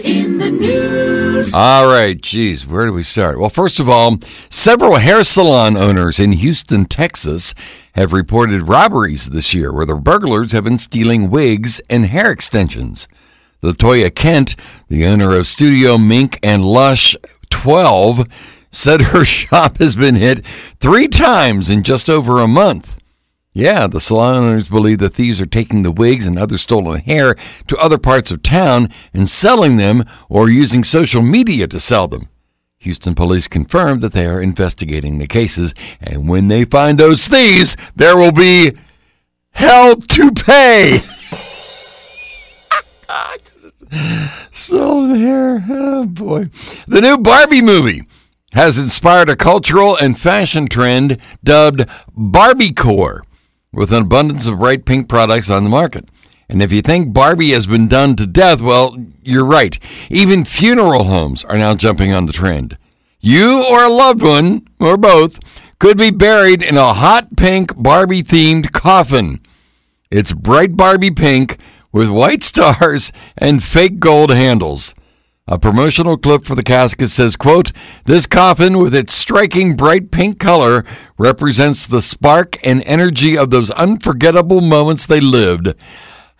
[0.00, 1.52] In the news?
[1.54, 3.38] All right, geez, where do we start?
[3.38, 7.54] Well, first of all, several hair salon owners in Houston, Texas
[7.94, 13.06] have reported robberies this year where the burglars have been stealing wigs and hair extensions.
[13.62, 14.56] Latoya Kent,
[14.88, 17.14] the owner of Studio Mink and Lush
[17.50, 18.26] 12,
[18.70, 20.44] said her shop has been hit
[20.80, 22.98] three times in just over a month.
[23.56, 27.36] Yeah, the salon owners believe the thieves are taking the wigs and other stolen hair
[27.68, 32.28] to other parts of town and selling them or using social media to sell them.
[32.78, 37.76] Houston police confirmed that they are investigating the cases, and when they find those thieves,
[37.94, 38.72] there will be
[39.52, 40.98] hell to pay.
[44.50, 45.64] Stolen hair.
[45.70, 46.46] Oh, boy.
[46.88, 48.02] The new Barbie movie
[48.52, 51.86] has inspired a cultural and fashion trend dubbed
[52.18, 53.20] Barbiecore
[53.74, 56.08] with an abundance of bright pink products on the market.
[56.48, 59.78] And if you think Barbie has been done to death, well, you're right.
[60.10, 62.76] Even funeral homes are now jumping on the trend.
[63.20, 65.40] You or a loved one, or both,
[65.78, 69.40] could be buried in a hot pink Barbie themed coffin.
[70.10, 71.58] It's bright Barbie pink
[71.92, 74.94] with white stars and fake gold handles.
[75.46, 77.70] A promotional clip for the casket says, quote,
[78.06, 80.86] This coffin with its striking bright pink color
[81.18, 85.74] represents the spark and energy of those unforgettable moments they lived.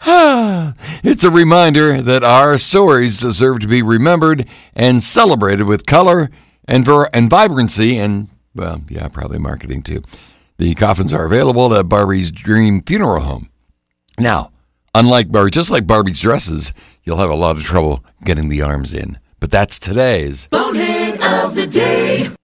[0.07, 6.31] it's a reminder that our stories deserve to be remembered and celebrated with color
[6.67, 10.03] and, ver- and vibrancy and, well, yeah, probably marketing too.
[10.57, 13.51] The coffins are available at Barbie's Dream Funeral Home.
[14.19, 14.51] Now,
[14.95, 18.95] unlike Barbie, just like Barbie's dresses, you'll have a lot of trouble getting the arms
[18.95, 19.19] in.
[19.41, 22.31] But that's today's Bonehead of the day.